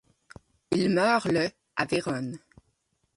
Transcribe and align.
Il 0.71 0.89
meurt 0.89 1.27
le 1.27 1.51
à 1.75 1.85
Vérone. 1.85 2.39